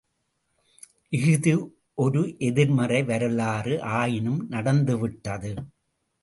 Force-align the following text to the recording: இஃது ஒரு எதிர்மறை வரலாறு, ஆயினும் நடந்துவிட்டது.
இஃது 1.11 1.53
ஒரு 1.93 2.35
எதிர்மறை 2.39 3.03
வரலாறு, 3.03 3.81
ஆயினும் 3.81 4.47
நடந்துவிட்டது. 4.49 5.53